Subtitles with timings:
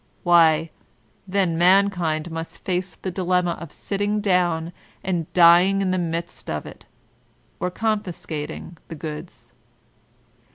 [0.23, 0.71] Why,
[1.27, 6.49] then man kind must face the dilemma of sitting down and dying in the midst
[6.49, 6.85] of it,
[7.59, 9.53] or confiscating the goods.